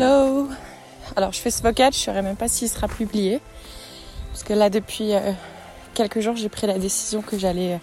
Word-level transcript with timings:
Hello 0.00 0.48
Alors 1.14 1.30
je 1.30 1.40
fais 1.40 1.50
ce 1.50 1.62
vocal, 1.62 1.92
je 1.92 1.98
ne 1.98 2.02
saurais 2.04 2.22
même 2.22 2.36
pas 2.36 2.48
s'il 2.48 2.70
sera 2.70 2.88
publié. 2.88 3.38
Parce 4.32 4.44
que 4.44 4.54
là 4.54 4.70
depuis 4.70 5.12
euh, 5.12 5.32
quelques 5.92 6.20
jours 6.20 6.36
j'ai 6.36 6.48
pris 6.48 6.66
la 6.66 6.78
décision 6.78 7.20
que 7.20 7.38
j'allais... 7.38 7.74
Euh, 7.74 7.78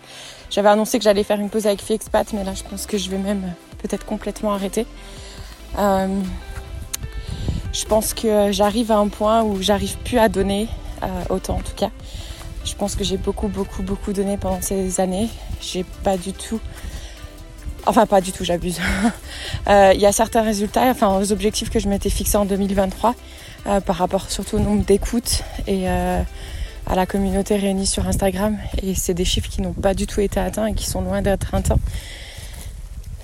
j'avais 0.50 0.70
annoncé 0.70 0.98
que 0.98 1.04
j'allais 1.04 1.24
faire 1.24 1.40
une 1.40 1.52
pause 1.52 1.68
avec 1.68 1.88
Expat, 1.88 2.34
mais 2.34 2.44
là 2.44 2.56
je 2.56 2.64
pense 2.64 2.88
que 2.88 2.98
je 2.98 3.12
vais 3.12 3.20
même 3.20 3.44
euh, 3.44 3.78
peut-être 3.84 4.04
complètement 4.04 4.52
arrêter. 4.52 4.88
je 5.78 6.16
pense 7.88 8.16
que 8.16 8.52
j'arrive 8.52 8.92
à 8.92 8.98
un 8.98 9.10
point 9.10 9.44
où 9.44 9.62
j'arrive 9.62 9.96
plus 10.00 10.18
à 10.18 10.28
donner, 10.28 10.68
autant 11.30 11.58
en 11.58 11.62
tout 11.62 11.76
cas. 11.76 11.92
Je 12.66 12.74
pense 12.74 12.96
que 12.96 13.04
j'ai 13.04 13.18
beaucoup 13.18 13.48
beaucoup 13.48 13.84
beaucoup 13.84 14.12
donné 14.12 14.38
pendant 14.38 14.62
ces 14.62 15.00
années. 15.00 15.30
J'ai 15.62 15.84
pas 16.04 16.18
du 16.18 16.34
tout 16.34 16.60
Enfin, 17.88 18.06
pas 18.06 18.20
du 18.20 18.32
tout, 18.32 18.44
j'abuse. 18.44 18.80
Euh, 19.70 19.92
il 19.94 20.00
y 20.00 20.06
a 20.06 20.14
certains 20.14 20.44
résultats, 20.44 20.84
enfin, 20.90 21.20
aux 21.20 21.32
objectifs 21.34 21.70
que 21.70 21.80
je 21.80 21.90
m'étais 21.90 22.10
fixés 22.10 22.38
en 22.38 22.46
2023, 22.46 23.16
euh, 23.66 23.82
par 23.82 23.98
rapport 23.98 24.32
surtout 24.32 24.56
au 24.56 24.60
nombre 24.60 24.86
d'écoutes 24.86 25.44
et 25.68 25.90
euh, 25.90 26.22
à 26.86 26.96
la 26.96 27.06
communauté 27.06 27.58
réunie 27.58 27.86
sur 27.86 28.08
Instagram. 28.08 28.58
Et 28.82 28.96
c'est 28.96 29.14
des 29.14 29.26
chiffres 29.26 29.50
qui 29.50 29.62
n'ont 29.62 29.74
pas 29.74 29.94
du 29.94 30.08
tout 30.08 30.22
été 30.22 30.40
atteints 30.40 30.68
et 30.68 30.74
qui 30.74 30.86
sont 30.86 31.02
loin 31.02 31.22
d'être 31.22 31.54
atteints. 31.54 31.80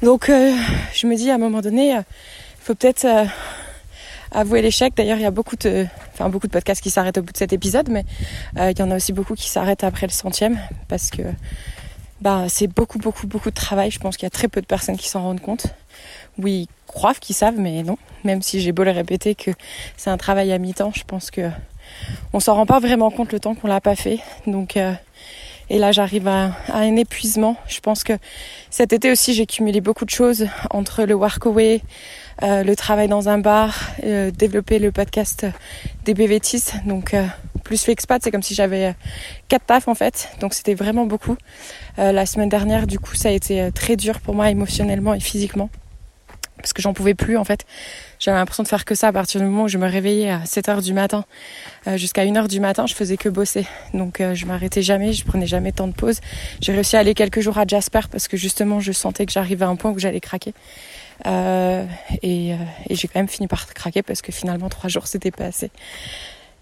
Donc, 0.02 0.30
je 0.30 1.08
me 1.08 1.16
dis 1.16 1.32
à 1.32 1.36
un 1.36 1.38
moment 1.38 1.62
donné, 1.62 1.92
il 1.92 2.04
faut 2.60 2.76
peut-être 2.76 3.08
avouer 4.32 4.62
l'échec. 4.62 4.94
D'ailleurs, 4.98 5.18
il 5.18 5.24
y 5.24 5.26
a 5.26 5.32
beaucoup 5.32 5.56
de, 5.56 5.86
enfin, 6.14 6.28
beaucoup 6.28 6.48
de 6.48 6.52
podcasts 6.52 6.82
qui 6.82 6.90
s'arrêtent 6.90 7.18
au 7.18 7.24
bout 7.24 7.32
de 7.32 7.38
cet 7.38 7.54
épisode, 7.54 7.88
mais 7.90 8.04
il 8.58 8.78
y 8.78 8.82
en 8.82 8.92
a 8.92 8.98
aussi 8.98 9.14
beaucoup 9.14 9.36
qui 9.36 9.50
s'arrêtent 9.50 9.86
après 9.86 10.08
le 10.08 10.14
centième 10.14 10.60
parce 10.90 11.10
que 11.10 11.24
bah, 12.24 12.46
c'est 12.48 12.68
beaucoup, 12.68 13.00
beaucoup, 13.00 13.28
beaucoup 13.28 13.50
de 13.50 13.56
travail. 13.56 13.92
Je 13.92 14.00
pense 14.00 14.16
qu'il 14.16 14.26
y 14.26 14.28
a 14.28 14.32
très 14.32 14.48
peu 14.48 14.62
de 14.62 14.66
personnes 14.66 14.98
qui 14.98 15.10
s'en 15.10 15.22
rendent 15.22 15.42
compte. 15.42 15.68
Oui, 16.38 16.70
croient 16.88 17.14
qu'ils 17.14 17.36
savent, 17.36 17.60
mais 17.60 17.84
non. 17.84 17.98
Même 18.24 18.42
si 18.42 18.62
j'ai 18.62 18.72
beau 18.72 18.86
le 18.86 18.92
répéter 18.92 19.36
que 19.36 19.52
c'est 19.98 20.10
un 20.10 20.18
travail 20.18 20.54
à 20.54 20.58
mi-temps, 20.58 20.94
je 20.96 21.04
pense 21.04 21.30
que 21.32 21.50
on 22.32 22.40
s'en 22.40 22.56
rend 22.56 22.66
pas 22.66 22.80
vraiment 22.80 23.12
compte 23.12 23.34
le 23.34 23.42
temps 23.42 23.56
qu'on 23.56 23.68
l'a 23.68 23.82
pas 23.82 23.98
fait. 23.98 24.20
Donc, 24.48 24.78
euh, 24.78 24.94
et 25.70 25.80
là, 25.80 25.92
j'arrive 25.92 26.28
à, 26.28 26.52
un 26.74 26.96
épuisement. 26.96 27.58
Je 27.68 27.80
pense 27.80 28.04
que 28.04 28.14
cet 28.70 28.94
été 28.94 29.12
aussi, 29.12 29.34
j'ai 29.34 29.46
cumulé 29.46 29.82
beaucoup 29.82 30.06
de 30.06 30.10
choses 30.10 30.48
entre 30.70 31.04
le 31.04 31.14
workaway, 31.14 31.82
euh, 32.42 32.64
le 32.64 32.76
travail 32.76 33.08
dans 33.08 33.28
un 33.28 33.38
bar, 33.38 33.76
euh, 34.04 34.32
développer 34.32 34.80
le 34.80 34.92
podcast 34.92 35.46
des 36.06 36.14
BVTIS. 36.14 36.74
Donc, 36.86 37.14
euh, 37.14 37.26
plus 37.64 37.88
l'expat, 37.88 38.22
c'est 38.24 38.32
comme 38.32 38.44
si 38.44 38.54
j'avais 38.54 38.88
euh, 38.88 38.94
quatre 39.48 39.66
tafs 39.66 39.88
en 39.88 39.96
fait. 39.96 40.30
Donc 40.40 40.54
c'était 40.54 40.76
vraiment 40.76 41.06
beaucoup. 41.06 41.38
Euh, 42.00 42.12
la 42.12 42.26
semaine 42.26 42.50
dernière, 42.50 42.86
du 42.86 43.00
coup, 43.00 43.16
ça 43.16 43.30
a 43.30 43.32
été 43.32 43.62
euh, 43.62 43.72
très 43.72 43.96
dur 43.96 44.20
pour 44.20 44.36
moi 44.36 44.50
émotionnellement 44.50 45.14
et 45.14 45.20
physiquement. 45.20 45.70
Parce 46.58 46.72
que 46.72 46.82
j'en 46.82 46.94
pouvais 46.94 47.14
plus 47.14 47.36
en 47.36 47.44
fait. 47.44 47.66
J'avais 48.20 48.38
l'impression 48.38 48.64
de 48.64 48.70
faire 48.70 48.86
que 48.86 48.96
ça 48.96 49.08
à 49.10 49.12
partir 49.12 49.42
du 49.42 49.48
moment 49.48 49.64
où 49.64 49.68
je 49.68 49.78
me 49.78 49.86
réveillais 49.86 50.30
à 50.30 50.40
7h 50.46 50.82
du 50.82 50.94
matin 50.94 51.26
jusqu'à 51.96 52.24
1h 52.24 52.48
du 52.48 52.62
matin, 52.62 52.86
je 52.88 52.94
faisais 52.94 53.18
que 53.18 53.28
bosser. 53.28 53.66
Donc 53.94 54.22
je 54.22 54.46
m'arrêtais 54.46 54.82
jamais, 54.82 55.12
je 55.12 55.26
prenais 55.26 55.46
jamais 55.46 55.74
tant 55.74 55.90
de 55.90 55.94
pause. 55.94 56.22
J'ai 56.62 56.72
réussi 56.72 56.96
à 56.96 57.00
aller 57.00 57.16
quelques 57.16 57.42
jours 57.42 57.58
à 57.58 57.68
Jasper 57.68 58.00
parce 58.10 58.30
que 58.30 58.38
justement 58.38 58.80
je 58.80 58.94
sentais 58.94 59.26
que 59.26 59.34
j'arrivais 59.34 59.66
à 59.66 59.68
un 59.68 59.76
point 59.76 59.92
où 59.92 60.00
j'allais 60.00 60.22
craquer. 60.22 60.54
et, 61.26 62.52
et 62.52 62.56
j'ai 62.92 63.08
quand 63.10 63.20
même 63.20 63.28
fini 63.28 63.50
par 63.50 63.68
craquer 63.74 64.02
parce 64.02 64.22
que 64.22 64.32
finalement 64.32 64.70
trois 64.70 64.90
jours 64.90 65.08
c'était 65.08 65.32
pas 65.32 65.48
assez. 65.48 65.70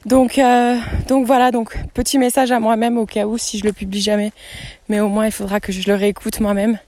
Donc, 0.05 0.39
euh, 0.39 0.77
donc 1.07 1.27
voilà, 1.27 1.51
donc 1.51 1.77
petit 1.93 2.17
message 2.17 2.51
à 2.51 2.59
moi-même 2.59 2.97
au 2.97 3.05
cas 3.05 3.25
où 3.25 3.37
si 3.37 3.59
je 3.59 3.65
le 3.65 3.71
publie 3.71 4.01
jamais, 4.01 4.31
mais 4.89 4.99
au 4.99 5.09
moins 5.09 5.27
il 5.27 5.31
faudra 5.31 5.59
que 5.59 5.71
je 5.71 5.87
le 5.87 5.95
réécoute 5.95 6.39
moi-même. 6.39 6.79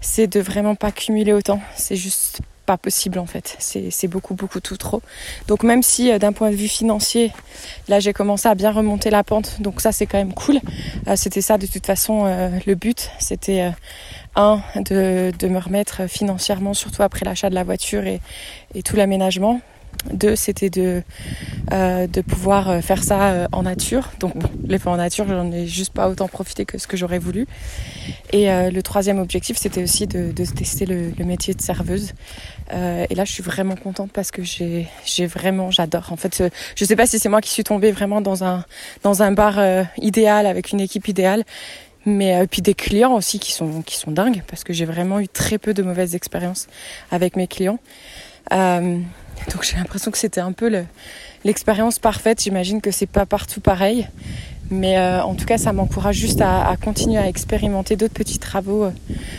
C'est 0.00 0.26
de 0.26 0.40
vraiment 0.40 0.74
pas 0.74 0.90
cumuler 0.90 1.32
autant. 1.32 1.60
C'est 1.76 1.96
juste 1.96 2.40
pas 2.66 2.76
possible 2.76 3.18
en 3.20 3.26
fait. 3.26 3.56
C'est 3.60 4.08
beaucoup, 4.08 4.34
beaucoup 4.34 4.60
tout 4.60 4.76
trop. 4.76 5.02
Donc 5.46 5.62
même 5.62 5.82
si 5.82 6.10
euh, 6.10 6.18
d'un 6.18 6.32
point 6.32 6.50
de 6.50 6.56
vue 6.56 6.68
financier, 6.68 7.32
là 7.86 8.00
j'ai 8.00 8.12
commencé 8.12 8.48
à 8.48 8.56
bien 8.56 8.72
remonter 8.72 9.10
la 9.10 9.22
pente, 9.22 9.60
donc 9.60 9.80
ça 9.80 9.92
c'est 9.92 10.06
quand 10.06 10.18
même 10.18 10.34
cool. 10.34 10.58
Euh, 11.06 11.14
c'était 11.14 11.42
ça 11.42 11.58
de 11.58 11.66
toute 11.66 11.86
façon 11.86 12.24
le 12.66 12.74
but. 12.74 13.10
C'était 13.20 13.70
un 14.34 14.60
de, 14.74 15.32
me 15.46 15.58
remettre 15.58 16.08
financièrement, 16.08 16.74
surtout 16.74 17.04
après 17.04 17.24
l'achat 17.24 17.50
de 17.50 17.54
la 17.54 17.64
voiture 17.64 18.02
et 18.04 18.20
tout 18.82 18.96
l'aménagement. 18.96 19.60
Deux, 20.12 20.36
c'était 20.36 20.70
de, 20.70 21.02
euh, 21.72 22.06
de 22.06 22.20
pouvoir 22.20 22.70
euh, 22.70 22.80
faire 22.80 23.02
ça 23.02 23.30
euh, 23.30 23.46
en 23.52 23.64
nature. 23.64 24.10
Donc 24.20 24.36
bon, 24.36 24.48
l'effet 24.66 24.88
en 24.88 24.96
nature, 24.96 25.26
j'en 25.28 25.50
ai 25.50 25.66
juste 25.66 25.92
pas 25.92 26.08
autant 26.08 26.28
profité 26.28 26.64
que 26.64 26.78
ce 26.78 26.86
que 26.86 26.96
j'aurais 26.96 27.18
voulu. 27.18 27.46
Et 28.32 28.46
le 28.48 28.80
troisième 28.82 29.18
objectif, 29.18 29.56
c'était 29.56 29.82
aussi 29.82 30.06
de, 30.06 30.32
de 30.32 30.44
tester 30.44 30.86
le, 30.86 31.10
le, 31.18 31.24
métier 31.24 31.54
de 31.54 31.62
serveuse. 31.62 32.12
et 32.70 33.14
là, 33.14 33.24
je 33.24 33.32
suis 33.32 33.42
vraiment 33.42 33.74
contente 33.74 34.10
parce 34.12 34.30
que 34.30 34.42
j'ai, 34.42 34.86
j'ai 35.04 35.26
vraiment, 35.26 35.70
j'adore. 35.70 36.12
En 36.12 36.16
fait, 36.16 36.42
je 36.74 36.84
sais 36.84 36.96
pas 36.96 37.06
si 37.06 37.18
c'est 37.18 37.30
moi 37.30 37.40
qui 37.40 37.50
suis 37.50 37.64
tombée 37.64 37.90
vraiment 37.90 38.20
dans 38.20 38.44
un, 38.44 38.64
dans 39.02 39.22
un 39.22 39.32
bar 39.32 39.58
idéal 39.98 40.46
avec 40.46 40.72
une 40.72 40.80
équipe 40.80 41.08
idéale 41.08 41.44
mais 42.06 42.46
puis 42.46 42.62
des 42.62 42.74
clients 42.74 43.12
aussi 43.14 43.38
qui 43.38 43.52
sont 43.52 43.82
qui 43.82 43.96
sont 43.96 44.10
dingues 44.10 44.42
parce 44.46 44.64
que 44.64 44.72
j'ai 44.72 44.86
vraiment 44.86 45.20
eu 45.20 45.28
très 45.28 45.58
peu 45.58 45.74
de 45.74 45.82
mauvaises 45.82 46.14
expériences 46.14 46.66
avec 47.10 47.36
mes 47.36 47.46
clients. 47.46 47.80
Euh, 48.52 48.98
donc 49.52 49.64
j'ai 49.64 49.76
l'impression 49.76 50.10
que 50.10 50.18
c'était 50.18 50.40
un 50.40 50.52
peu 50.52 50.70
l'expérience 51.44 51.98
parfaite. 51.98 52.42
J'imagine 52.42 52.80
que 52.80 52.90
c'est 52.90 53.06
pas 53.06 53.26
partout 53.26 53.60
pareil. 53.60 54.06
Mais 54.70 54.98
euh, 54.98 55.22
en 55.22 55.34
tout 55.34 55.46
cas, 55.46 55.56
ça 55.56 55.72
m'encourage 55.72 56.16
juste 56.16 56.42
à, 56.42 56.76
continuer 56.82 57.18
à 57.18 57.26
expérimenter 57.26 57.96
d'autres 57.96 58.12
petits 58.12 58.38
travaux, 58.38 58.84
euh, 58.84 58.90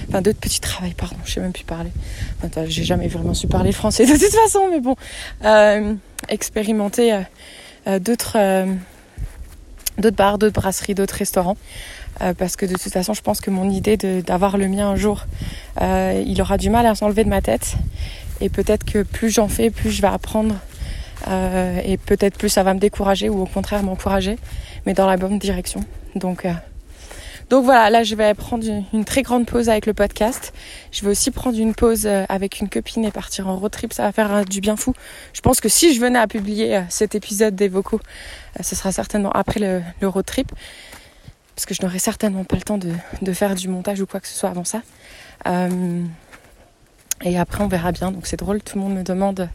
enfin 0.07 0.21
d'autres 0.21 0.39
petits 0.39 0.59
travaux, 0.59 0.89
pardon, 0.97 1.17
je 1.23 1.33
sais 1.33 1.39
même 1.39 1.51
plus 1.51 1.65
parler. 1.65 1.91
Enfin, 2.43 2.63
j'ai 2.67 2.83
jamais 2.83 3.07
vraiment 3.07 3.35
su 3.35 3.47
parler 3.47 3.71
français 3.71 4.05
de 4.07 4.13
toute 4.13 4.33
façon, 4.33 4.67
mais 4.71 4.79
bon, 4.79 4.95
euh, 5.45 5.93
expérimenter 6.29 7.21
d'autres, 8.01 8.65
d'autres 9.99 10.17
bars, 10.17 10.39
d'autres 10.39 10.59
brasseries, 10.59 10.95
d'autres 10.95 11.15
restaurants, 11.15 11.57
parce 12.37 12.55
que 12.55 12.65
de 12.65 12.73
toute 12.73 12.91
façon, 12.91 13.13
je 13.13 13.21
pense 13.21 13.39
que 13.39 13.51
mon 13.51 13.69
idée 13.69 13.97
d'avoir 13.97 14.57
le 14.57 14.67
mien 14.67 14.89
un 14.89 14.95
jour, 14.95 15.25
il 15.79 16.41
aura 16.41 16.57
du 16.57 16.71
mal 16.71 16.87
à 16.87 16.95
s'enlever 16.95 17.23
de 17.23 17.29
ma 17.29 17.41
tête. 17.41 17.75
Et 18.41 18.49
peut-être 18.49 18.85
que 18.85 19.03
plus 19.03 19.29
j'en 19.29 19.47
fais, 19.47 19.69
plus 19.69 19.91
je 19.91 20.01
vais 20.01 20.07
apprendre. 20.07 20.55
Euh, 21.27 21.81
et 21.83 21.97
peut-être 21.97 22.37
plus 22.37 22.49
ça 22.49 22.63
va 22.63 22.73
me 22.73 22.79
décourager 22.79 23.29
ou 23.29 23.41
au 23.41 23.45
contraire 23.45 23.83
m'encourager, 23.83 24.37
mais 24.85 24.93
dans 24.93 25.07
la 25.07 25.17
bonne 25.17 25.37
direction. 25.37 25.83
Donc, 26.15 26.45
euh, 26.45 26.53
donc 27.49 27.65
voilà, 27.65 27.89
là 27.89 28.03
je 28.03 28.15
vais 28.15 28.33
prendre 28.33 28.65
une, 28.93 29.05
très 29.05 29.21
grande 29.21 29.45
pause 29.45 29.69
avec 29.69 29.85
le 29.85 29.93
podcast. 29.93 30.53
Je 30.91 31.01
vais 31.03 31.11
aussi 31.11 31.31
prendre 31.31 31.59
une 31.59 31.73
pause 31.73 32.05
euh, 32.05 32.25
avec 32.29 32.61
une 32.61 32.69
copine 32.69 33.03
et 33.05 33.11
partir 33.11 33.47
en 33.47 33.57
road 33.57 33.71
trip. 33.71 33.91
Ça 33.91 34.03
va 34.03 34.11
faire 34.11 34.45
du 34.45 34.61
bien 34.61 34.77
fou. 34.77 34.93
Je 35.33 35.41
pense 35.41 35.59
que 35.59 35.69
si 35.69 35.93
je 35.93 35.99
venais 35.99 36.19
à 36.19 36.27
publier 36.27 36.81
cet 36.89 37.15
épisode 37.15 37.55
des 37.55 37.67
vocaux, 37.67 37.99
ce 38.61 38.75
sera 38.75 38.91
certainement 38.91 39.31
après 39.31 39.59
le, 39.59 40.07
road 40.07 40.25
trip. 40.25 40.51
Parce 41.55 41.65
que 41.65 41.73
je 41.73 41.81
n'aurai 41.81 41.99
certainement 41.99 42.45
pas 42.45 42.55
le 42.55 42.61
temps 42.61 42.77
de, 42.77 42.93
de, 43.21 43.33
faire 43.33 43.53
du 43.53 43.67
montage 43.67 43.99
ou 43.99 44.05
quoi 44.05 44.21
que 44.21 44.27
ce 44.27 44.33
soit 44.33 44.49
avant 44.49 44.63
ça. 44.63 44.81
Et 47.23 47.37
après, 47.37 47.63
on 47.63 47.67
verra 47.67 47.91
bien. 47.91 48.11
Donc 48.11 48.27
c'est 48.27 48.37
drôle, 48.37 48.61
tout 48.61 48.77
le 48.77 48.83
monde 48.83 48.95
me 48.95 49.03
demande 49.03 49.49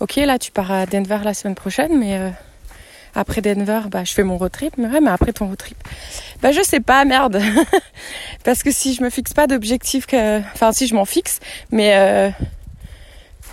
Ok, 0.00 0.14
là, 0.16 0.38
tu 0.38 0.52
pars 0.52 0.70
à 0.70 0.86
Denver 0.86 1.18
la 1.24 1.34
semaine 1.34 1.56
prochaine, 1.56 1.98
mais 1.98 2.16
euh, 2.16 2.30
après 3.16 3.40
Denver, 3.40 3.80
bah, 3.90 4.04
je 4.04 4.12
fais 4.12 4.22
mon 4.22 4.38
road 4.38 4.52
trip. 4.52 4.74
Mais 4.78 4.86
ouais, 4.86 5.00
mais 5.00 5.10
après 5.10 5.32
ton 5.32 5.48
road 5.48 5.58
trip, 5.58 5.76
bah, 6.40 6.52
je 6.52 6.62
sais 6.62 6.78
pas, 6.78 7.04
merde. 7.04 7.42
Parce 8.44 8.62
que 8.62 8.70
si 8.70 8.94
je 8.94 9.02
me 9.02 9.10
fixe 9.10 9.32
pas 9.32 9.48
d'objectif, 9.48 10.06
que... 10.06 10.38
enfin, 10.38 10.70
si 10.70 10.86
je 10.86 10.94
m'en 10.94 11.04
fixe, 11.04 11.40
mais 11.72 11.96
euh, 11.96 12.30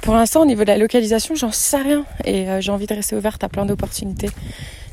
pour 0.01 0.13
l'instant, 0.13 0.41
au 0.41 0.45
niveau 0.45 0.61
de 0.61 0.67
la 0.67 0.77
localisation, 0.77 1.33
j'en 1.33 1.51
sais 1.51 1.77
rien. 1.77 2.05
Et 2.25 2.47
euh, 2.47 2.61
j'ai 2.61 2.71
envie 2.71 2.85
de 2.85 2.93
rester 2.93 3.15
ouverte 3.15 3.43
à 3.43 3.49
plein 3.49 3.65
d'opportunités. 3.65 4.29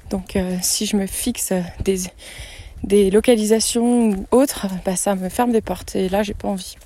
Donc, 0.09 0.37
si 0.61 0.85
je 0.85 0.97
me 0.97 1.07
fixe 1.07 1.55
des, 1.85 2.01
des 2.85 3.11
localisations 3.11 4.11
ou 4.11 4.27
autres, 4.31 4.67
bah, 4.85 4.95
ça 4.95 5.15
me 5.15 5.31
ferme 5.31 5.53
des 5.53 5.63
portes. 5.63 5.97
Et 5.97 6.11
là, 6.11 6.23
j'ai 6.23 6.35
pas 6.35 6.49
envie. 6.49 6.77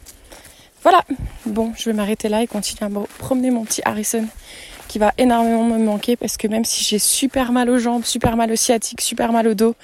Voilà, 0.89 1.03
bon, 1.47 1.73
je 1.77 1.91
vais 1.91 1.97
m'arrêter 1.97 2.29
là 2.29 2.45
et 2.45 2.47
continuer 2.47 2.85
à 2.85 2.89
me 2.89 3.07
promener 3.19 3.51
mon 3.51 3.65
petit 3.65 3.83
Harrison 3.85 4.25
qui 4.87 5.01
va 5.01 5.13
énormément 5.19 5.65
me 5.65 5.85
manquer 5.85 6.15
parce 6.15 6.37
que 6.37 6.47
même 6.47 6.65
si 6.65 6.85
j'ai 6.85 7.01
super 7.01 7.51
mal 7.51 7.69
aux 7.71 7.79
jambes, 7.79 8.05
super 8.05 8.37
mal 8.37 8.53
au 8.53 8.55
sciatique, 8.55 9.01
super 9.01 9.33
mal 9.33 9.49
au 9.49 9.55
dos, 9.55 9.75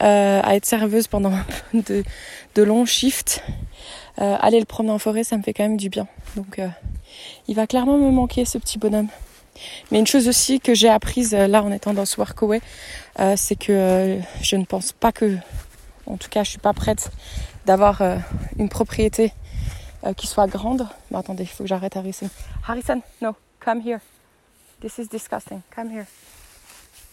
euh, 0.00 0.40
à 0.42 0.56
être 0.56 0.64
serveuse 0.64 1.08
pendant 1.08 1.34
de, 1.74 2.04
de 2.54 2.62
longs 2.62 2.86
shifts, 2.86 3.44
euh, 4.18 4.34
aller 4.40 4.58
le 4.58 4.64
promener 4.64 4.94
en 4.94 4.98
forêt, 4.98 5.24
ça 5.24 5.36
me 5.36 5.42
fait 5.42 5.52
quand 5.52 5.64
même 5.64 5.76
du 5.76 5.90
bien. 5.90 6.06
Donc 6.36 6.58
euh, 6.58 6.68
il 7.46 7.54
va 7.54 7.66
clairement 7.66 7.98
me 7.98 8.10
manquer 8.10 8.46
ce 8.46 8.56
petit 8.56 8.78
bonhomme. 8.78 9.08
Mais 9.90 9.98
une 9.98 10.06
chose 10.06 10.26
aussi 10.26 10.58
que 10.58 10.72
j'ai 10.72 10.88
apprise 10.88 11.34
là 11.34 11.62
en 11.62 11.70
étant 11.70 11.92
dans 11.92 12.06
ce 12.06 12.18
workaway, 12.18 12.62
c'est 13.36 13.56
que 13.56 14.18
je 14.40 14.56
ne 14.56 14.64
pense 14.64 14.92
pas 14.92 15.12
que, 15.12 15.36
en 16.06 16.16
tout 16.16 16.30
cas 16.30 16.44
je 16.44 16.48
suis 16.48 16.58
pas 16.58 16.72
prête 16.72 17.10
d'avoir 17.66 18.00
une 18.58 18.70
propriété 18.70 19.34
euh, 20.04 20.12
qui 20.14 20.26
soit 20.26 20.46
grande. 20.46 20.86
Mais 21.10 21.18
attendez, 21.18 21.42
il 21.42 21.48
faut 21.48 21.64
que 21.64 21.68
j'arrête 21.68 21.96
Harrison. 21.96 22.28
Harrison, 22.66 23.02
no, 23.20 23.36
come 23.64 23.80
here. 23.84 23.98
This 24.80 24.98
is 24.98 25.08
disgusting. 25.08 25.60
Come 25.74 25.90
here. 25.90 26.06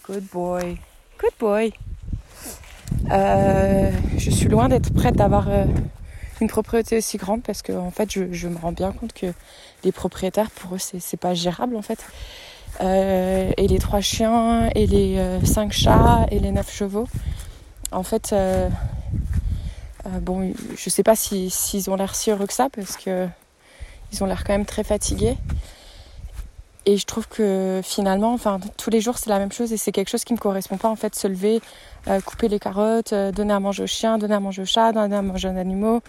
Good 0.04 0.24
boy. 0.32 0.78
Good 1.18 1.34
boy. 1.38 1.72
Euh, 3.10 3.90
je 4.16 4.30
suis 4.30 4.48
loin 4.48 4.68
d'être 4.68 4.92
prête 4.94 5.16
d'avoir 5.16 5.48
euh, 5.48 5.64
une 6.40 6.48
propriété 6.48 6.96
aussi 6.96 7.18
grande 7.18 7.42
parce 7.42 7.60
que 7.60 7.72
en 7.72 7.90
fait 7.90 8.10
je, 8.10 8.32
je, 8.32 8.48
me 8.48 8.56
rends 8.56 8.72
bien 8.72 8.92
compte 8.92 9.12
que 9.12 9.26
les 9.84 9.92
propriétaires 9.92 10.50
pour 10.50 10.74
eux 10.74 10.78
c'est 10.78 11.16
pas 11.18 11.34
gérable 11.34 11.76
en 11.76 11.82
fait. 11.82 12.04
Et 12.80 13.66
les 13.68 13.78
trois 13.78 14.00
chiens 14.00 14.70
et 14.74 14.86
les 14.86 15.40
cinq 15.44 15.72
chats 15.72 16.26
et 16.30 16.38
les 16.38 16.52
neuf 16.52 16.72
chevaux. 16.72 17.08
En 17.90 18.02
fait, 18.02 18.34
euh, 20.06 20.20
bon, 20.20 20.52
je 20.76 20.90
sais 20.90 21.02
pas 21.02 21.16
s'ils 21.16 21.50
si, 21.50 21.84
ont 21.88 21.96
l'air 21.96 22.14
si 22.14 22.30
heureux 22.30 22.46
que 22.46 22.52
ça 22.52 22.68
parce 22.70 22.96
que 22.96 23.26
ils 24.12 24.22
ont 24.22 24.26
l'air 24.26 24.44
quand 24.44 24.52
même 24.52 24.66
très 24.66 24.84
fatigués. 24.84 25.36
Et 26.86 26.96
je 26.96 27.04
trouve 27.04 27.28
que 27.28 27.82
finalement, 27.84 28.32
enfin, 28.32 28.60
tous 28.78 28.88
les 28.88 29.02
jours, 29.02 29.18
c'est 29.18 29.28
la 29.28 29.38
même 29.38 29.52
chose 29.52 29.74
et 29.74 29.76
c'est 29.76 29.92
quelque 29.92 30.08
chose 30.08 30.24
qui 30.24 30.32
me 30.32 30.38
correspond 30.38 30.78
pas. 30.78 30.88
En 30.88 30.96
fait, 30.96 31.14
se 31.14 31.28
lever, 31.28 31.60
euh, 32.06 32.18
couper 32.22 32.48
les 32.48 32.58
carottes, 32.58 33.12
euh, 33.12 33.30
donner 33.30 33.52
à 33.52 33.60
manger 33.60 33.82
aux 33.82 33.88
chiens, 33.88 34.16
donner 34.16 34.34
à 34.34 34.40
manger 34.40 34.62
aux 34.62 34.66
chats, 34.66 34.92
donner 34.92 35.16
à 35.16 35.20
manger 35.20 35.48
aux 35.50 35.58
animaux, 35.58 36.00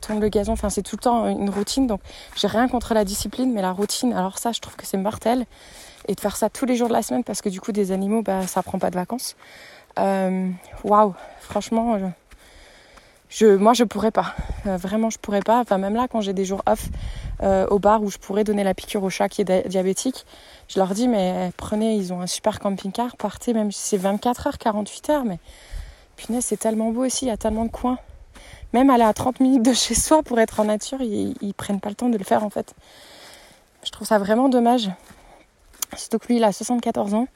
tondre 0.00 0.20
le 0.20 0.28
gazon. 0.28 0.52
Enfin, 0.52 0.70
c'est 0.70 0.82
tout 0.82 0.96
le 0.96 1.02
temps 1.02 1.28
une 1.28 1.50
routine. 1.50 1.86
Donc, 1.86 2.00
j'ai 2.34 2.48
rien 2.48 2.66
contre 2.66 2.94
la 2.94 3.04
discipline, 3.04 3.52
mais 3.52 3.62
la 3.62 3.70
routine, 3.70 4.12
alors 4.12 4.38
ça, 4.38 4.50
je 4.50 4.60
trouve 4.60 4.74
que 4.74 4.86
c'est 4.86 4.96
mortel. 4.96 5.46
Et 6.08 6.16
de 6.16 6.20
faire 6.20 6.36
ça 6.36 6.50
tous 6.50 6.66
les 6.66 6.74
jours 6.74 6.88
de 6.88 6.94
la 6.94 7.02
semaine 7.02 7.22
parce 7.22 7.40
que 7.40 7.48
du 7.48 7.60
coup, 7.60 7.70
des 7.70 7.92
animaux, 7.92 8.22
bah, 8.22 8.44
ça 8.48 8.62
prend 8.64 8.80
pas 8.80 8.90
de 8.90 8.96
vacances. 8.96 9.36
Waouh, 9.96 11.14
franchement. 11.38 12.12
Je, 13.34 13.56
moi, 13.56 13.72
je 13.72 13.82
pourrais 13.82 14.12
pas. 14.12 14.34
Euh, 14.66 14.76
vraiment, 14.76 15.10
je 15.10 15.18
pourrais 15.18 15.40
pas. 15.40 15.58
Enfin, 15.58 15.76
même 15.76 15.94
là, 15.94 16.06
quand 16.06 16.20
j'ai 16.20 16.32
des 16.32 16.44
jours 16.44 16.62
off 16.66 16.88
euh, 17.42 17.66
au 17.66 17.80
bar 17.80 18.00
où 18.00 18.08
je 18.08 18.18
pourrais 18.18 18.44
donner 18.44 18.62
la 18.62 18.74
piqûre 18.74 19.02
au 19.02 19.10
chat 19.10 19.28
qui 19.28 19.42
est 19.42 19.68
diabétique, 19.68 20.24
je 20.68 20.78
leur 20.78 20.94
dis, 20.94 21.08
mais 21.08 21.50
prenez, 21.56 21.96
ils 21.96 22.12
ont 22.12 22.20
un 22.20 22.28
super 22.28 22.60
camping-car, 22.60 23.16
partez, 23.16 23.52
même 23.52 23.72
si 23.72 23.80
c'est 23.80 23.96
24 23.96 24.46
heures, 24.46 24.58
48 24.58 25.10
heures. 25.10 25.24
Mais 25.24 25.40
punaise, 26.16 26.44
c'est 26.44 26.58
tellement 26.58 26.92
beau 26.92 27.04
aussi, 27.04 27.24
il 27.24 27.28
y 27.28 27.32
a 27.32 27.36
tellement 27.36 27.64
de 27.64 27.70
coins. 27.70 27.98
Même 28.72 28.88
aller 28.88 29.02
à 29.02 29.12
30 29.12 29.40
minutes 29.40 29.64
de 29.64 29.72
chez 29.72 29.94
soi 29.96 30.22
pour 30.22 30.38
être 30.38 30.60
en 30.60 30.66
nature, 30.66 31.02
ils, 31.02 31.34
ils 31.40 31.54
prennent 31.54 31.80
pas 31.80 31.88
le 31.88 31.96
temps 31.96 32.08
de 32.08 32.18
le 32.18 32.24
faire 32.24 32.44
en 32.44 32.50
fait. 32.50 32.72
Je 33.82 33.90
trouve 33.90 34.06
ça 34.06 34.18
vraiment 34.18 34.48
dommage. 34.48 34.90
Surtout 35.96 36.18
que 36.18 36.28
lui, 36.28 36.36
il 36.36 36.44
a 36.44 36.52
74 36.52 37.14
ans. 37.14 37.26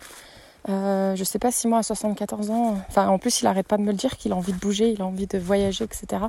Euh, 0.69 1.17
je 1.17 1.25
sais 1.25 1.39
pas 1.39 1.53
si 1.53 1.69
moi 1.69 1.79
à 1.79 1.83
74 1.83 2.51
ans, 2.51 2.79
enfin 2.89 3.09
en 3.09 3.19
plus 3.19 3.41
il 3.41 3.47
arrête 3.47 3.67
pas 3.67 3.77
de 3.77 3.83
me 3.83 3.93
le 3.93 3.97
dire 3.97 4.17
qu'il 4.17 4.33
a 4.33 4.37
envie 4.37 4.53
de 4.53 4.59
bouger, 4.59 4.91
il 4.91 5.01
a 5.01 5.07
envie 5.07 5.27
de 5.27 5.39
voyager, 5.39 5.85
etc. 5.85 6.25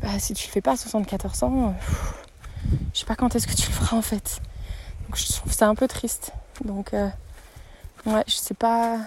Bah, 0.00 0.18
si 0.18 0.34
tu 0.34 0.46
le 0.48 0.52
fais 0.52 0.60
pas 0.60 0.72
à 0.72 0.76
74 0.76 1.42
ans, 1.44 1.68
euh, 1.68 2.76
je 2.92 3.00
sais 3.00 3.06
pas 3.06 3.14
quand 3.14 3.36
est-ce 3.36 3.46
que 3.46 3.54
tu 3.54 3.68
le 3.68 3.72
feras 3.74 3.96
en 3.96 4.02
fait. 4.02 4.40
Donc 5.06 5.16
je 5.16 5.32
trouve 5.32 5.52
ça 5.52 5.68
un 5.68 5.74
peu 5.74 5.86
triste. 5.86 6.32
Donc 6.64 6.94
euh, 6.94 7.08
ouais, 8.06 8.24
je 8.26 8.34
sais 8.34 8.54
pas, 8.54 8.98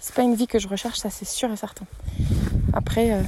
c'est 0.00 0.14
pas 0.14 0.22
une 0.22 0.34
vie 0.34 0.46
que 0.46 0.58
je 0.58 0.68
recherche, 0.68 0.98
ça 0.98 1.10
c'est 1.10 1.24
sûr 1.24 1.50
et 1.50 1.56
certain. 1.56 1.86
Après, 2.72 3.24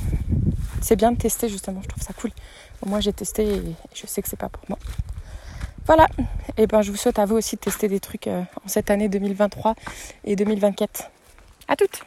c'est 0.82 0.96
bien 0.96 1.10
de 1.12 1.16
tester 1.16 1.48
justement, 1.48 1.80
je 1.82 1.88
trouve 1.88 2.02
ça 2.02 2.12
cool. 2.12 2.30
moi 2.86 3.00
j'ai 3.00 3.12
testé 3.12 3.44
et 3.56 3.74
je 3.94 4.06
sais 4.06 4.22
que 4.22 4.28
c'est 4.28 4.36
pas 4.36 4.50
pour 4.50 4.62
moi. 4.68 4.78
Voilà, 5.90 6.06
et 6.56 6.68
ben 6.68 6.82
je 6.82 6.92
vous 6.92 6.96
souhaite 6.96 7.18
à 7.18 7.24
vous 7.24 7.34
aussi 7.34 7.56
de 7.56 7.60
tester 7.60 7.88
des 7.88 7.98
trucs 7.98 8.28
euh, 8.28 8.42
en 8.64 8.68
cette 8.68 8.92
année 8.92 9.08
2023 9.08 9.74
et 10.24 10.36
2024. 10.36 11.10
À 11.66 11.74
toutes 11.74 12.02